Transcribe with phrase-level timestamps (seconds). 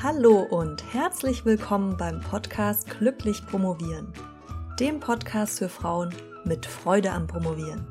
[0.00, 4.12] Hallo und herzlich willkommen beim Podcast Glücklich Promovieren,
[4.78, 7.84] dem Podcast für Frauen mit Freude am Promovieren.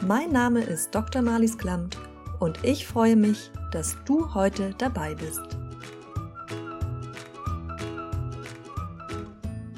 [0.00, 1.20] Mein Name ist Dr.
[1.20, 1.98] Marlies Klamt
[2.38, 5.58] und ich freue mich, dass du heute dabei bist.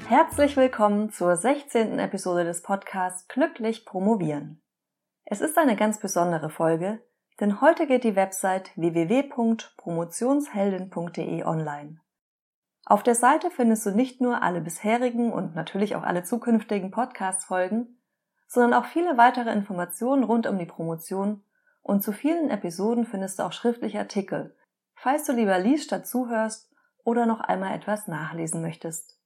[0.07, 1.99] Herzlich willkommen zur 16.
[1.99, 4.61] Episode des Podcasts Glücklich Promovieren.
[5.25, 7.01] Es ist eine ganz besondere Folge,
[7.39, 11.99] denn heute geht die Website www.promotionsheldin.de online.
[12.85, 17.99] Auf der Seite findest du nicht nur alle bisherigen und natürlich auch alle zukünftigen Podcast-Folgen,
[18.47, 21.43] sondern auch viele weitere Informationen rund um die Promotion
[21.81, 24.55] und zu vielen Episoden findest du auch schriftliche Artikel,
[24.95, 26.71] falls du lieber liest statt zuhörst
[27.03, 29.19] oder noch einmal etwas nachlesen möchtest.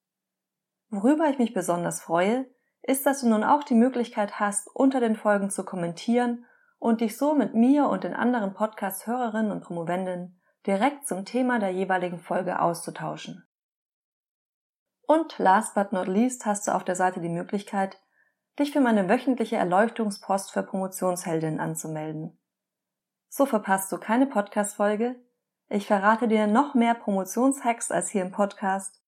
[0.89, 2.45] Worüber ich mich besonders freue,
[2.81, 6.45] ist, dass du nun auch die Möglichkeit hast, unter den Folgen zu kommentieren
[6.79, 11.71] und dich so mit mir und den anderen Podcast-Hörerinnen und Promovendinnen direkt zum Thema der
[11.71, 13.47] jeweiligen Folge auszutauschen.
[15.01, 17.97] Und last but not least hast du auf der Seite die Möglichkeit,
[18.59, 22.39] dich für meine wöchentliche Erleuchtungspost für Promotionsheldinnen anzumelden.
[23.29, 25.15] So verpasst du keine Podcast-Folge,
[25.69, 29.01] ich verrate dir noch mehr Promotionshacks als hier im Podcast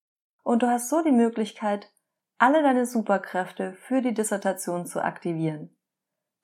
[0.43, 1.91] und du hast so die Möglichkeit,
[2.39, 5.76] alle deine Superkräfte für die Dissertation zu aktivieren.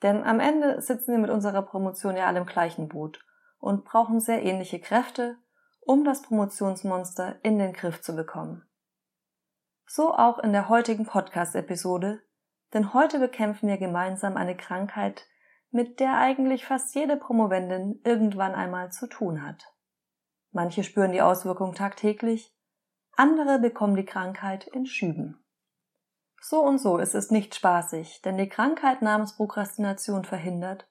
[0.04, 3.26] Denn am Ende sitzen wir mit unserer Promotion ja alle im gleichen Boot
[3.60, 5.38] und brauchen sehr ähnliche Kräfte,
[5.80, 8.68] um das Promotionsmonster in den Griff zu bekommen.
[9.86, 12.22] So auch in der heutigen Podcast-Episode,
[12.74, 15.26] denn heute bekämpfen wir gemeinsam eine Krankheit,
[15.72, 19.74] mit der eigentlich fast jede Promovendin irgendwann einmal zu tun hat.
[20.52, 22.56] Manche spüren die Auswirkung tagtäglich,
[23.16, 25.43] andere bekommen die Krankheit in Schüben.
[26.46, 30.90] So und so ist es nicht spaßig, denn die Krankheit namens Prokrastination verhindert,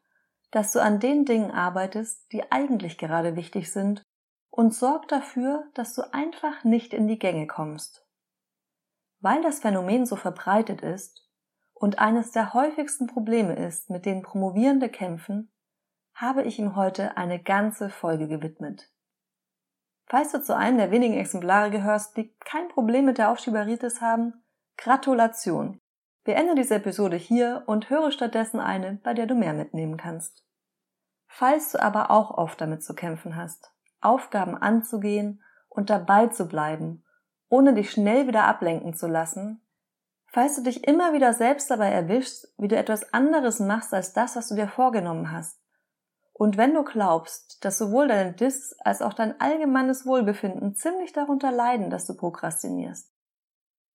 [0.51, 4.03] dass du an den Dingen arbeitest, die eigentlich gerade wichtig sind
[4.49, 8.07] und sorgt dafür, dass du einfach nicht in die Gänge kommst.
[9.21, 11.29] Weil das Phänomen so verbreitet ist
[11.75, 15.53] und eines der häufigsten Probleme ist, mit denen Promovierende kämpfen,
[16.15, 18.91] habe ich ihm heute eine ganze Folge gewidmet.
[20.07, 24.42] Falls du zu einem der wenigen Exemplare gehörst, die kein Problem mit der Aufschieberitis haben,
[24.83, 25.81] Gratulation!
[26.25, 30.45] Beende diese Episode hier und höre stattdessen eine, bei der du mehr mitnehmen kannst.
[31.29, 37.05] Falls du aber auch oft damit zu kämpfen hast, Aufgaben anzugehen und dabei zu bleiben,
[37.49, 39.65] ohne dich schnell wieder ablenken zu lassen,
[40.27, 44.35] falls du dich immer wieder selbst dabei erwischst, wie du etwas anderes machst als das,
[44.35, 45.61] was du dir vorgenommen hast,
[46.33, 51.53] und wenn du glaubst, dass sowohl dein Dis als auch dein allgemeines Wohlbefinden ziemlich darunter
[51.53, 53.12] leiden, dass du prokrastinierst,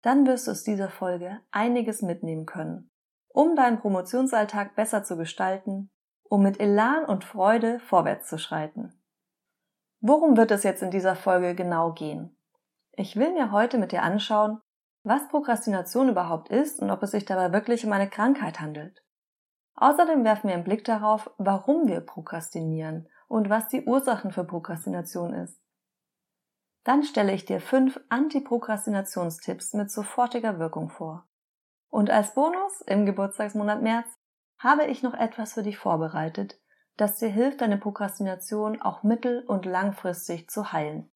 [0.01, 2.91] dann wirst du aus dieser Folge einiges mitnehmen können,
[3.29, 5.91] um deinen Promotionsalltag besser zu gestalten,
[6.23, 9.01] um mit Elan und Freude vorwärts zu schreiten.
[9.99, 12.37] Worum wird es jetzt in dieser Folge genau gehen?
[12.93, 14.61] Ich will mir heute mit dir anschauen,
[15.03, 19.03] was Prokrastination überhaupt ist und ob es sich dabei wirklich um eine Krankheit handelt.
[19.75, 25.33] Außerdem werfen wir einen Blick darauf, warum wir prokrastinieren und was die Ursachen für Prokrastination
[25.33, 25.59] ist.
[26.87, 31.27] Dann stelle ich dir fünf Anti-Prokrastinationstipps mit sofortiger Wirkung vor.
[31.89, 34.07] Und als Bonus im Geburtstagsmonat März
[34.57, 36.61] habe ich noch etwas für dich vorbereitet,
[36.95, 41.11] das dir hilft, deine Prokrastination auch mittel- und langfristig zu heilen.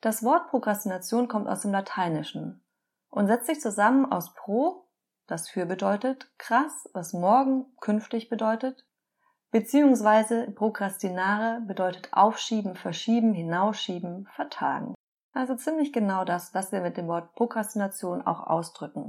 [0.00, 2.64] Das Wort Prokrastination kommt aus dem Lateinischen
[3.10, 4.88] und setzt sich zusammen aus pro,
[5.26, 8.85] das für bedeutet, krass, was morgen künftig bedeutet,
[9.56, 14.94] Beziehungsweise prokrastinare bedeutet aufschieben, verschieben, hinausschieben, vertagen.
[15.32, 19.08] Also ziemlich genau das, was wir mit dem Wort Prokrastination auch ausdrücken.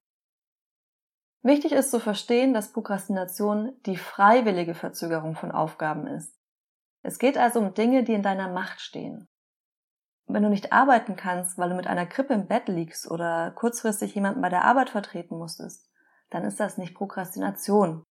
[1.44, 6.34] Wichtig ist zu verstehen, dass Prokrastination die freiwillige Verzögerung von Aufgaben ist.
[7.04, 9.28] Es geht also um Dinge, die in deiner Macht stehen.
[10.28, 14.16] Wenn du nicht arbeiten kannst, weil du mit einer Grippe im Bett liegst oder kurzfristig
[14.16, 15.92] jemanden bei der Arbeit vertreten musstest,
[16.30, 18.06] dann ist das nicht Prokrastination,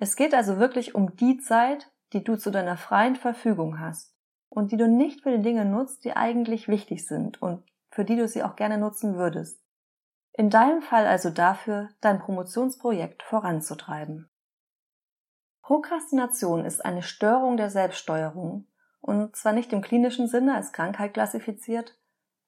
[0.00, 4.16] es geht also wirklich um die Zeit, die du zu deiner freien Verfügung hast
[4.48, 8.16] und die du nicht für die Dinge nutzt, die eigentlich wichtig sind und für die
[8.16, 9.62] du sie auch gerne nutzen würdest.
[10.32, 14.30] In deinem Fall also dafür, dein Promotionsprojekt voranzutreiben.
[15.60, 18.66] Prokrastination ist eine Störung der Selbststeuerung
[19.02, 21.98] und zwar nicht im klinischen Sinne als Krankheit klassifiziert,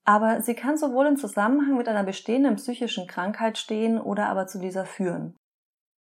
[0.05, 4.59] aber sie kann sowohl im Zusammenhang mit einer bestehenden psychischen Krankheit stehen oder aber zu
[4.59, 5.39] dieser führen.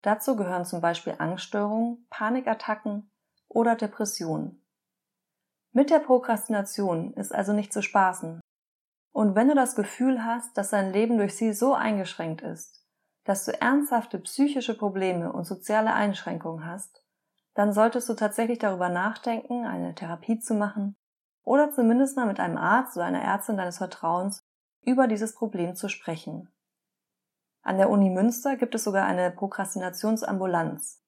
[0.02, 3.10] Dazu gehören zum Beispiel Angststörungen, Panikattacken
[3.48, 4.64] oder Depressionen.
[5.72, 8.40] Mit der Prokrastination ist also nicht zu spaßen.
[9.12, 12.84] Und wenn du das Gefühl hast, dass dein Leben durch sie so eingeschränkt ist,
[13.24, 17.04] dass du ernsthafte psychische Probleme und soziale Einschränkungen hast,
[17.54, 20.96] dann solltest du tatsächlich darüber nachdenken, eine Therapie zu machen
[21.42, 24.40] oder zumindest mal mit einem Arzt oder einer Ärztin deines Vertrauens
[24.82, 26.48] über dieses Problem zu sprechen.
[27.62, 31.02] An der Uni Münster gibt es sogar eine Prokrastinationsambulanz.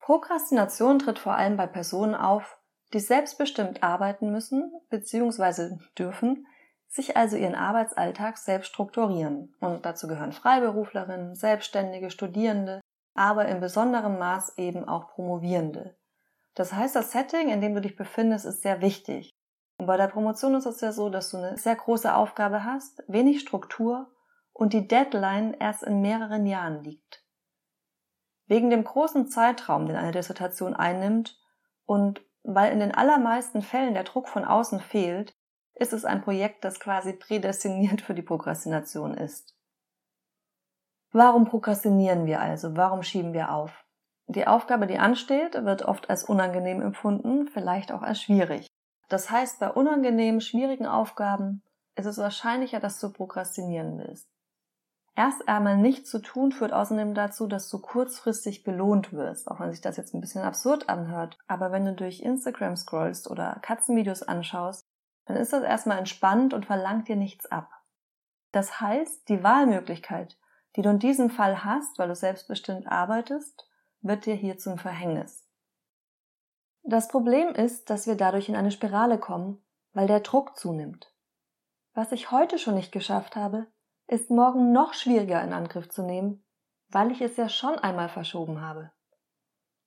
[0.00, 2.58] Prokrastination tritt vor allem bei Personen auf,
[2.92, 5.76] die selbstbestimmt arbeiten müssen bzw.
[5.98, 6.46] dürfen,
[6.88, 9.54] sich also ihren Arbeitsalltag selbst strukturieren.
[9.60, 12.80] Und dazu gehören Freiberuflerinnen, Selbstständige, Studierende,
[13.14, 15.96] aber in besonderem Maß eben auch Promovierende.
[16.54, 19.30] Das heißt, das Setting, in dem du dich befindest, ist sehr wichtig.
[19.78, 23.02] Und bei der Promotion ist es ja so, dass du eine sehr große Aufgabe hast,
[23.08, 24.10] wenig Struktur
[24.56, 27.22] und die Deadline erst in mehreren Jahren liegt.
[28.46, 31.38] Wegen dem großen Zeitraum, den eine Dissertation einnimmt
[31.84, 35.36] und weil in den allermeisten Fällen der Druck von außen fehlt,
[35.74, 39.54] ist es ein Projekt, das quasi prädestiniert für die Prokrastination ist.
[41.12, 42.76] Warum prokrastinieren wir also?
[42.76, 43.84] Warum schieben wir auf?
[44.26, 48.66] Die Aufgabe, die ansteht, wird oft als unangenehm empfunden, vielleicht auch als schwierig.
[49.08, 51.62] Das heißt, bei unangenehmen, schwierigen Aufgaben
[51.94, 54.26] ist es wahrscheinlicher, dass du prokrastinieren willst.
[55.18, 59.70] Erst einmal nichts zu tun führt außerdem dazu, dass du kurzfristig belohnt wirst, auch wenn
[59.70, 61.38] sich das jetzt ein bisschen absurd anhört.
[61.46, 64.86] Aber wenn du durch Instagram scrollst oder Katzenvideos anschaust,
[65.24, 67.70] dann ist das erstmal entspannt und verlangt dir nichts ab.
[68.52, 70.38] Das heißt, die Wahlmöglichkeit,
[70.76, 73.66] die du in diesem Fall hast, weil du selbstbestimmt arbeitest,
[74.02, 75.48] wird dir hier zum Verhängnis.
[76.82, 79.64] Das Problem ist, dass wir dadurch in eine Spirale kommen,
[79.94, 81.10] weil der Druck zunimmt.
[81.94, 83.66] Was ich heute schon nicht geschafft habe,
[84.08, 86.44] ist morgen noch schwieriger in Angriff zu nehmen,
[86.88, 88.92] weil ich es ja schon einmal verschoben habe.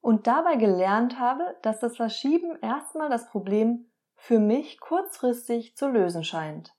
[0.01, 6.23] Und dabei gelernt habe, dass das Verschieben erstmal das Problem für mich kurzfristig zu lösen
[6.23, 6.73] scheint.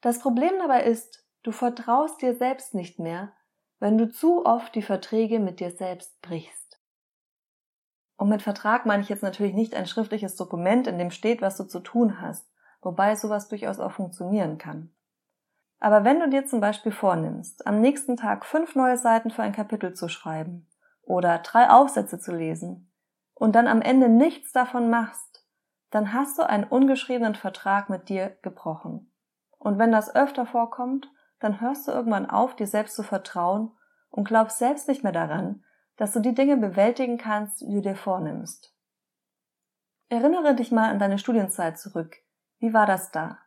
[0.00, 3.32] Das Problem dabei ist, du vertraust dir selbst nicht mehr,
[3.78, 6.80] wenn du zu oft die Verträge mit dir selbst brichst.
[8.16, 11.56] Und mit Vertrag meine ich jetzt natürlich nicht ein schriftliches Dokument, in dem steht, was
[11.56, 12.50] du zu tun hast,
[12.80, 14.92] wobei sowas durchaus auch funktionieren kann.
[15.80, 19.52] Aber wenn du dir zum Beispiel vornimmst, am nächsten Tag fünf neue Seiten für ein
[19.52, 20.68] Kapitel zu schreiben
[21.02, 22.92] oder drei Aufsätze zu lesen
[23.34, 25.46] und dann am Ende nichts davon machst,
[25.90, 29.12] dann hast du einen ungeschriebenen Vertrag mit dir gebrochen.
[29.58, 31.08] Und wenn das öfter vorkommt,
[31.40, 33.72] dann hörst du irgendwann auf, dir selbst zu vertrauen
[34.10, 35.64] und glaubst selbst nicht mehr daran,
[35.96, 38.74] dass du die Dinge bewältigen kannst, die du dir vornimmst.
[40.08, 42.16] Erinnere dich mal an deine Studienzeit zurück.
[42.58, 43.38] Wie war das da?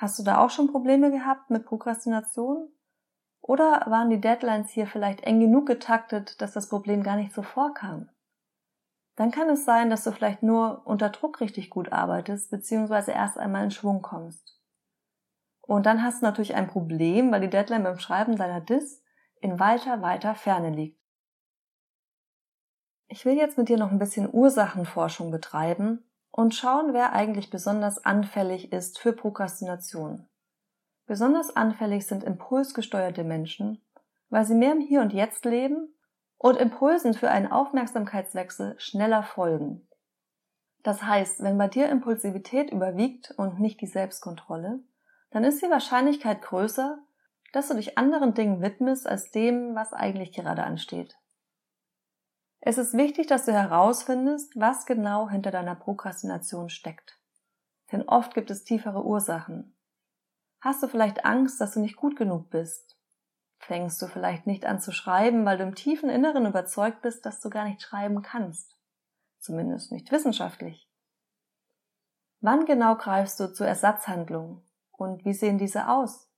[0.00, 2.70] Hast du da auch schon Probleme gehabt mit Prokrastination?
[3.42, 7.42] Oder waren die Deadlines hier vielleicht eng genug getaktet, dass das Problem gar nicht so
[7.42, 8.08] vorkam?
[9.16, 13.36] Dann kann es sein, dass du vielleicht nur unter Druck richtig gut arbeitest, beziehungsweise erst
[13.36, 14.58] einmal in Schwung kommst.
[15.60, 19.02] Und dann hast du natürlich ein Problem, weil die Deadline beim Schreiben deiner Dis
[19.42, 20.98] in weiter, weiter Ferne liegt.
[23.08, 28.04] Ich will jetzt mit dir noch ein bisschen Ursachenforschung betreiben und schauen, wer eigentlich besonders
[28.04, 30.28] anfällig ist für Prokrastination.
[31.06, 33.82] Besonders anfällig sind impulsgesteuerte Menschen,
[34.28, 35.94] weil sie mehr im Hier und Jetzt leben
[36.38, 39.86] und Impulsen für einen Aufmerksamkeitswechsel schneller folgen.
[40.82, 44.80] Das heißt, wenn bei dir Impulsivität überwiegt und nicht die Selbstkontrolle,
[45.30, 46.98] dann ist die Wahrscheinlichkeit größer,
[47.52, 51.19] dass du dich anderen Dingen widmest als dem, was eigentlich gerade ansteht.
[52.62, 57.18] Es ist wichtig, dass du herausfindest, was genau hinter deiner Prokrastination steckt.
[57.90, 59.74] Denn oft gibt es tiefere Ursachen.
[60.60, 62.98] Hast du vielleicht Angst, dass du nicht gut genug bist?
[63.58, 67.40] Fängst du vielleicht nicht an zu schreiben, weil du im tiefen Inneren überzeugt bist, dass
[67.40, 68.76] du gar nicht schreiben kannst?
[69.38, 70.86] Zumindest nicht wissenschaftlich.
[72.40, 74.62] Wann genau greifst du zur Ersatzhandlung?
[74.92, 76.30] Und wie sehen diese aus?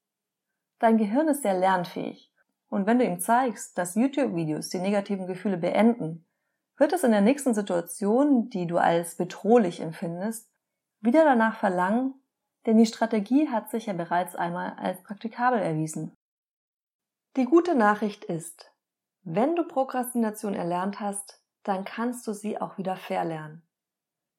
[0.79, 2.32] Dein Gehirn ist sehr lernfähig
[2.73, 6.25] und wenn du ihm zeigst, dass YouTube-Videos die negativen Gefühle beenden,
[6.79, 10.50] wird es in der nächsten Situation, die du als bedrohlich empfindest,
[11.02, 12.14] wieder danach verlangen,
[12.64, 16.17] denn die Strategie hat sich ja bereits einmal als praktikabel erwiesen.
[17.37, 18.73] Die gute Nachricht ist,
[19.23, 23.69] wenn du Prokrastination erlernt hast, dann kannst du sie auch wieder verlernen.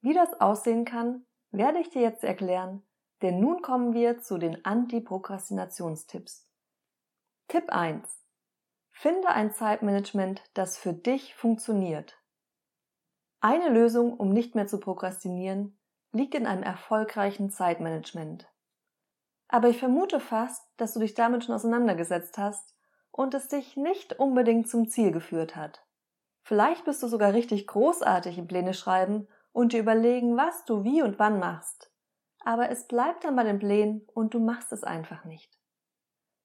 [0.02, 2.82] Wie das aussehen kann, werde ich dir jetzt erklären,
[3.22, 6.50] denn nun kommen wir zu den Anti-Prokrastinationstipps.
[7.48, 8.23] Tipp 1.
[8.94, 12.18] Finde ein Zeitmanagement, das für dich funktioniert.
[13.42, 15.78] Eine Lösung, um nicht mehr zu prokrastinieren,
[16.14, 18.48] liegt in einem erfolgreichen Zeitmanagement.
[19.50, 22.76] Aber ich vermute fast, dass du dich damit schon auseinandergesetzt hast
[23.12, 25.86] und es dich nicht unbedingt zum Ziel geführt hat.
[26.44, 31.02] Vielleicht bist du sogar richtig großartig im Pläne schreiben und dir überlegen, was du wie
[31.02, 31.92] und wann machst.
[32.46, 35.58] Aber es bleibt dann bei den Plänen und du machst es einfach nicht.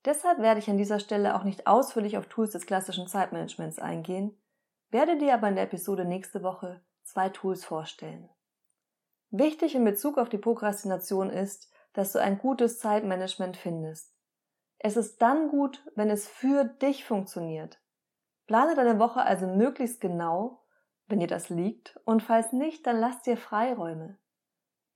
[0.08, 4.34] Deshalb werde ich an dieser Stelle auch nicht ausführlich auf Tools des klassischen Zeitmanagements eingehen,
[4.88, 8.30] werde dir aber in der Episode nächste Woche zwei Tools vorstellen.
[9.28, 14.14] Wichtig in Bezug auf die Prokrastination ist, dass du ein gutes Zeitmanagement findest.
[14.78, 17.78] Es ist dann gut, wenn es für dich funktioniert.
[18.46, 20.64] Plane deine Woche also möglichst genau,
[21.06, 24.16] wenn dir das liegt, und falls nicht, dann lass dir Freiräume.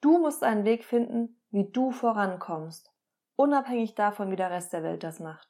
[0.01, 2.92] Du musst einen Weg finden, wie du vorankommst,
[3.37, 5.49] unabhängig davon, wie der Rest der Welt das macht.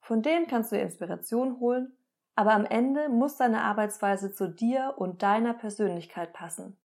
[0.00, 1.96] Von dem kannst du Inspiration holen,
[2.34, 6.78] aber am Ende muss deine Arbeitsweise zu dir und deiner Persönlichkeit passen.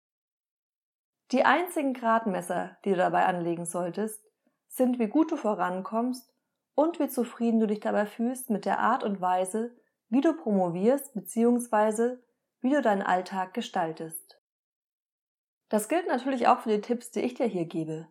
[1.33, 4.23] Die einzigen Gradmesser, die du dabei anlegen solltest,
[4.69, 6.33] sind, wie gut du vorankommst
[6.75, 9.77] und wie zufrieden du dich dabei fühlst mit der Art und Weise,
[10.09, 12.19] wie du promovierst bzw.
[12.61, 14.41] wie du deinen Alltag gestaltest.
[15.69, 18.07] Das gilt natürlich auch für die Tipps, die ich dir hier gebe.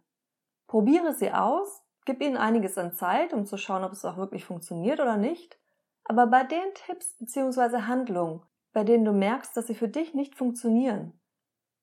[0.67, 4.45] Probiere sie aus, gib ihnen einiges an Zeit, um zu schauen, ob es auch wirklich
[4.45, 5.59] funktioniert oder nicht,
[6.03, 7.81] aber bei den Tipps bzw.
[7.83, 11.19] Handlungen, bei denen du merkst, dass sie für dich nicht funktionieren,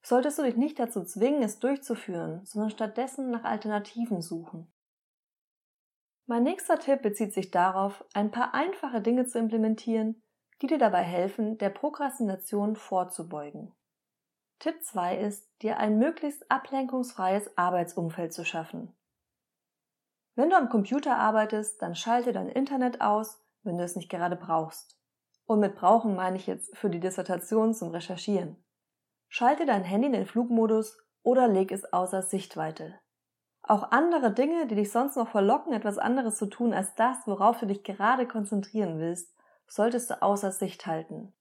[0.02, 4.73] solltest du dich nicht dazu zwingen, es durchzuführen, sondern stattdessen nach Alternativen suchen.
[6.26, 10.23] Mein nächster Tipp bezieht sich darauf, ein paar einfache Dinge zu implementieren,
[10.61, 13.75] die dir dabei helfen, der Prokrastination vorzubeugen.
[14.61, 18.95] Tipp 2 ist, dir ein möglichst ablenkungsfreies Arbeitsumfeld zu schaffen.
[20.35, 24.37] Wenn du am Computer arbeitest, dann schalte dein Internet aus, wenn du es nicht gerade
[24.37, 24.99] brauchst.
[25.45, 28.57] Und mit brauchen meine ich jetzt für die Dissertation zum Recherchieren.
[29.29, 32.99] Schalte dein Handy in den Flugmodus oder leg es außer Sichtweite.
[33.62, 37.59] Auch andere Dinge, die dich sonst noch verlocken, etwas anderes zu tun als das, worauf
[37.59, 39.33] du dich gerade konzentrieren willst,
[39.67, 41.35] solltest du außer Sicht halten.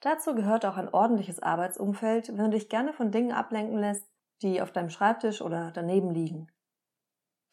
[0.00, 4.04] Dazu gehört auch ein ordentliches Arbeitsumfeld, wenn du dich gerne von Dingen ablenken lässt,
[4.42, 6.51] die auf deinem Schreibtisch oder daneben liegen.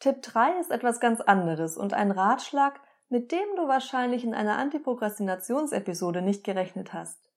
[0.00, 2.80] Tipp 3 ist etwas ganz anderes und ein Ratschlag,
[3.10, 7.30] mit dem du wahrscheinlich in einer Antiprokrastinationsepisode nicht gerechnet hast.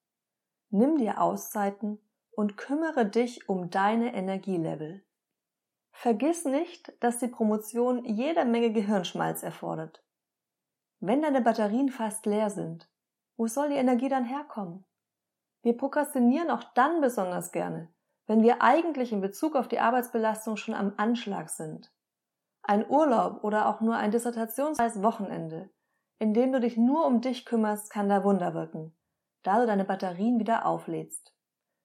[0.70, 5.04] Nimm dir Auszeiten und kümmere dich um deine Energielevel.
[5.92, 10.02] Vergiss nicht, dass die Promotion jede Menge Gehirnschmalz erfordert.
[11.00, 12.88] Wenn deine Batterien fast leer sind,
[13.36, 14.86] wo soll die Energie dann herkommen?
[15.62, 17.92] Wir prokrastinieren auch dann besonders gerne,
[18.26, 21.93] wenn wir eigentlich in Bezug auf die Arbeitsbelastung schon am Anschlag sind.
[22.66, 25.68] Ein Urlaub oder auch nur ein dissertationsfreies Wochenende,
[26.18, 28.96] in dem du dich nur um dich kümmerst, kann da Wunder wirken,
[29.42, 31.34] da du deine Batterien wieder auflädst.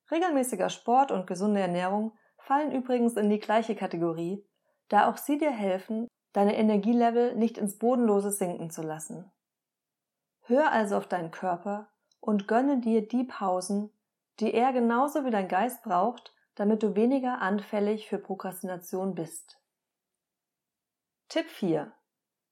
[0.09, 4.47] Regelmäßiger Sport und gesunde Ernährung fallen übrigens in die gleiche Kategorie,
[4.87, 9.29] da auch sie dir helfen, deine Energielevel nicht ins Bodenlose sinken zu lassen.
[10.43, 11.89] Hör also auf deinen Körper
[12.21, 13.91] und gönne dir die Pausen,
[14.39, 19.58] die er genauso wie dein Geist braucht, damit du weniger anfällig für Prokrastination bist.
[21.29, 21.91] Tipp 4.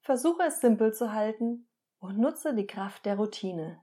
[0.02, 1.68] Versuche es simpel zu halten
[1.98, 3.82] und nutze die Kraft der Routine.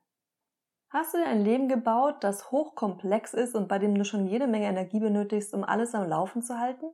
[0.88, 4.48] Hast du dir ein Leben gebaut, das hochkomplex ist und bei dem du schon jede
[4.48, 6.86] Menge Energie benötigst, um alles am Laufen zu halten?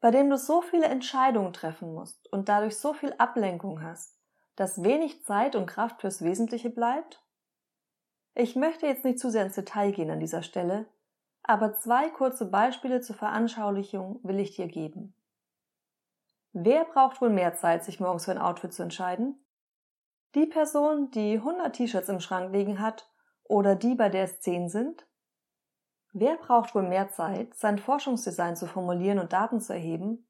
[0.00, 4.20] Bei dem du so viele Entscheidungen treffen musst und dadurch so viel Ablenkung hast,
[4.54, 7.24] dass wenig Zeit und Kraft fürs Wesentliche bleibt?
[8.34, 10.84] Ich möchte jetzt nicht zu sehr ins Detail gehen an dieser Stelle,
[11.44, 15.14] aber zwei kurze Beispiele zur Veranschaulichung will ich dir geben.
[16.52, 19.42] Wer braucht wohl mehr Zeit, sich morgens für ein Outfit zu entscheiden?
[20.34, 23.10] Die Person, die 100 T-Shirts im Schrank liegen hat
[23.44, 25.06] oder die, bei der es 10 sind?
[26.12, 30.28] Wer braucht wohl mehr Zeit, sein Forschungsdesign zu formulieren und Daten zu erheben?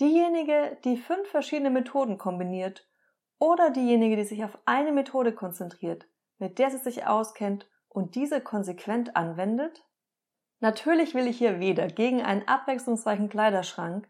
[0.00, 2.88] Diejenige, die fünf verschiedene Methoden kombiniert
[3.38, 6.06] oder diejenige, die sich auf eine Methode konzentriert,
[6.38, 9.86] mit der sie sich auskennt und diese konsequent anwendet?
[10.60, 14.08] Natürlich will ich hier weder gegen einen abwechslungsreichen Kleiderschrank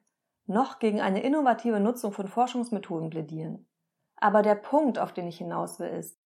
[0.51, 3.67] noch gegen eine innovative Nutzung von Forschungsmethoden plädieren.
[4.17, 6.21] Aber der Punkt, auf den ich hinaus will, ist,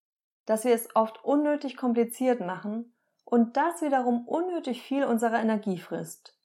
[0.47, 6.39] dass wir es oft unnötig kompliziert machen und das wiederum unnötig viel unserer Energie frisst.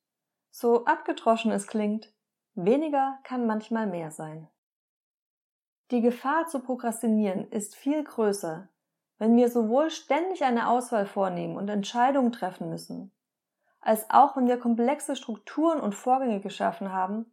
[0.52, 2.14] So abgedroschen es klingt,
[2.54, 4.48] weniger kann manchmal mehr sein.
[5.92, 8.70] Die Gefahr zu prokrastinieren ist viel größer,
[9.18, 13.12] wenn wir sowohl ständig eine Auswahl vornehmen und Entscheidungen treffen müssen,
[13.82, 17.32] als auch wenn wir komplexe Strukturen und Vorgänge geschaffen haben,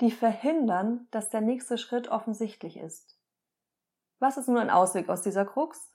[0.00, 3.18] die verhindern, dass der nächste Schritt offensichtlich ist.
[4.18, 5.90] Was ist nun ein Ausweg aus dieser Krux?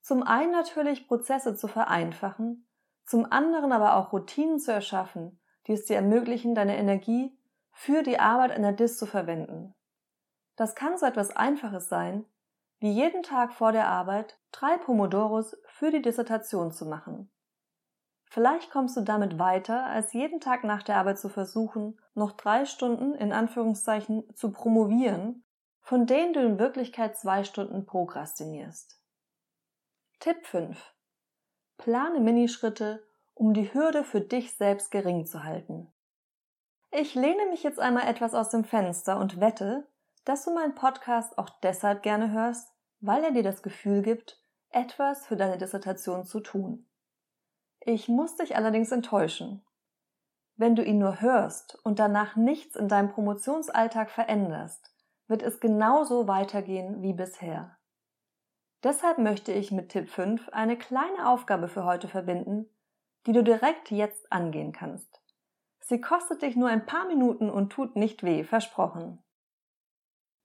[0.00, 2.68] Zum einen natürlich Prozesse zu vereinfachen,
[3.06, 7.38] zum anderen aber auch Routinen zu erschaffen, die es dir ermöglichen, deine Energie
[7.70, 9.74] für die Arbeit einer DIS zu verwenden.
[10.56, 12.24] Das kann so etwas Einfaches sein,
[12.78, 17.30] wie jeden Tag vor der Arbeit drei Pomodoros für die Dissertation zu machen.
[18.34, 22.66] Vielleicht kommst du damit weiter, als jeden Tag nach der Arbeit zu versuchen, noch drei
[22.66, 25.44] Stunden in Anführungszeichen zu promovieren
[25.84, 28.98] von denen du in Wirklichkeit zwei Stunden prokrastinierst.
[30.18, 30.94] Tipp 5.
[31.76, 35.92] Plane Minischritte um die Hürde für dich selbst gering zu halten.
[36.90, 39.88] Ich lehne mich jetzt einmal etwas aus dem Fenster und wette,
[40.24, 45.26] dass du meinen Podcast auch deshalb gerne hörst, weil er dir das Gefühl gibt, etwas
[45.26, 46.88] für deine Dissertation zu tun.
[47.86, 49.62] Ich muss dich allerdings enttäuschen.
[50.56, 54.90] Wenn du ihn nur hörst und danach nichts in deinem Promotionsalltag veränderst,
[55.26, 57.76] wird es genauso weitergehen wie bisher.
[58.82, 62.70] Deshalb möchte ich mit Tipp 5 eine kleine Aufgabe für heute verbinden,
[63.26, 65.20] die du direkt jetzt angehen kannst.
[65.80, 69.22] Sie kostet dich nur ein paar Minuten und tut nicht weh, versprochen.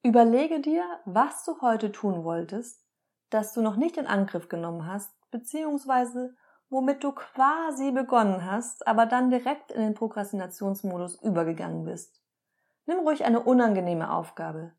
[0.04, 2.86] Überlege dir, was du heute tun wolltest,
[3.30, 6.36] das du noch nicht in Angriff genommen hast, beziehungsweise
[6.70, 12.22] womit du quasi begonnen hast, aber dann direkt in den Prokrastinationsmodus übergegangen bist.
[12.86, 14.74] Nimm ruhig eine unangenehme Aufgabe.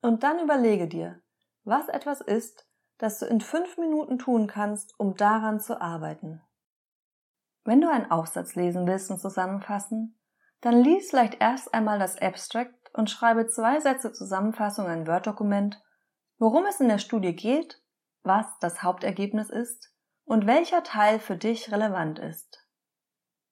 [0.00, 1.20] Und dann überlege dir,
[1.64, 2.66] was etwas ist,
[2.98, 6.42] das du in fünf Minuten tun kannst, um daran zu arbeiten.
[7.64, 10.18] Wenn du einen Aufsatz lesen willst und zusammenfassen,
[10.60, 15.80] dann lies vielleicht erst einmal das Abstract und schreibe zwei Sätze Zusammenfassung in ein Word-Dokument,
[16.38, 17.80] worum es in der Studie geht,
[18.22, 19.92] was das Hauptergebnis ist
[20.28, 22.66] und welcher Teil für dich relevant ist.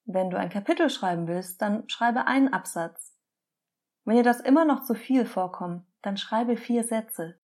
[0.05, 3.17] Wenn du ein Kapitel schreiben willst, dann schreibe einen Absatz.
[4.05, 7.39] Wenn dir das immer noch zu viel vorkommt, dann schreibe vier Sätze.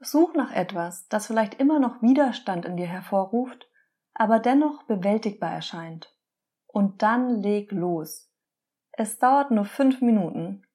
[0.00, 3.70] Such nach etwas, das vielleicht immer noch Widerstand in dir hervorruft,
[4.12, 6.12] aber dennoch bewältigbar erscheint.
[6.66, 8.28] Und dann leg los.
[8.90, 10.66] Es dauert nur fünf Minuten.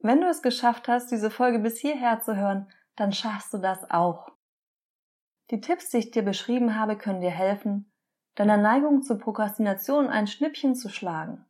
[0.00, 3.90] Wenn du es geschafft hast, diese Folge bis hierher zu hören, dann schaffst du das
[3.90, 4.37] auch.
[5.50, 7.90] Die Tipps, die ich dir beschrieben habe, können dir helfen,
[8.34, 11.44] deiner Neigung zur Prokrastination ein Schnippchen zu schlagen.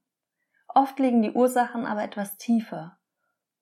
[0.69, 2.99] Oft liegen die Ursachen aber etwas tiefer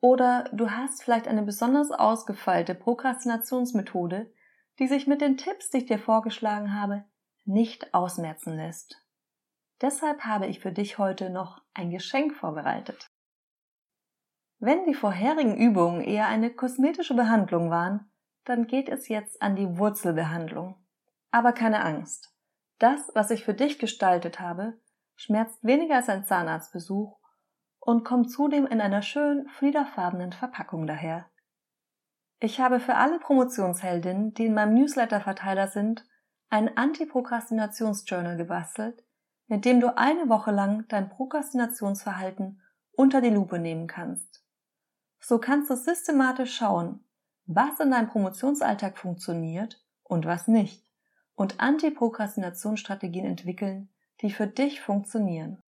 [0.00, 4.32] oder du hast vielleicht eine besonders ausgefeilte Prokrastinationsmethode,
[4.78, 7.04] die sich mit den Tipps, die ich dir vorgeschlagen habe,
[7.44, 9.02] nicht ausmerzen lässt.
[9.80, 13.10] Deshalb habe ich für dich heute noch ein Geschenk vorbereitet.
[14.58, 18.10] Wenn die vorherigen Übungen eher eine kosmetische Behandlung waren,
[18.46, 20.76] dann geht es jetzt an die Wurzelbehandlung.
[21.30, 22.32] Aber keine Angst.
[22.78, 24.78] Das, was ich für dich gestaltet habe,
[25.16, 27.18] schmerzt weniger als ein Zahnarztbesuch
[27.80, 31.26] und kommt zudem in einer schön fliederfarbenen Verpackung daher.
[32.38, 36.06] Ich habe für alle Promotionsheldinnen, die in meinem Newsletter-Verteiler sind,
[36.48, 39.02] ein Anti-Prokrastinations-Journal gebastelt,
[39.46, 42.60] mit dem du eine Woche lang dein Prokrastinationsverhalten
[42.92, 44.44] unter die Lupe nehmen kannst.
[45.18, 47.05] So kannst du systematisch schauen,
[47.46, 50.86] was in deinem Promotionsalltag funktioniert und was nicht
[51.36, 53.88] und Anti-Prokrastinationsstrategien entwickeln,
[54.22, 55.60] die für dich funktionieren.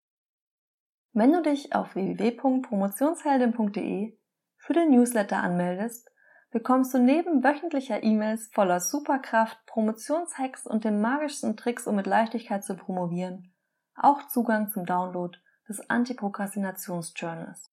[1.13, 4.19] Wenn du dich auf www.promotionsheldin.de
[4.57, 6.11] für den Newsletter anmeldest,
[6.51, 12.65] bekommst du neben wöchentlicher E-Mails voller Superkraft, Promotionshacks und den magischsten Tricks, um mit Leichtigkeit
[12.65, 13.53] zu promovieren,
[13.95, 15.37] auch Zugang zum Download
[15.69, 17.71] des Antiprokrastinations-Journals.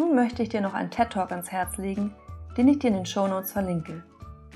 [0.00, 2.14] Nun möchte ich dir noch einen TED Talk ans Herz legen,
[2.56, 4.02] den ich dir in den Show Notes verlinke.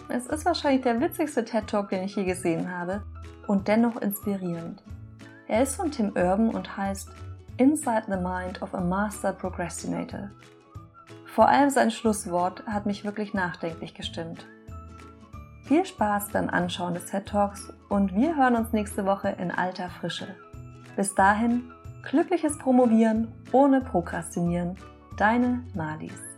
[0.08, 3.02] Es ist wahrscheinlich der witzigste TED Talk, den ich je gesehen habe
[3.46, 4.82] und dennoch inspirierend.
[5.46, 7.10] Er ist von Tim Urban und heißt
[7.58, 10.30] Inside the Mind of a Master Procrastinator.
[11.26, 14.46] Vor allem sein Schlusswort hat mich wirklich nachdenklich gestimmt.
[15.64, 19.90] Viel Spaß beim Anschauen des TED Talks und wir hören uns nächste Woche in alter
[19.90, 20.28] Frische.
[20.96, 21.70] Bis dahin,
[22.02, 24.78] glückliches Promovieren ohne Prokrastinieren.
[25.16, 26.33] Deine Malis.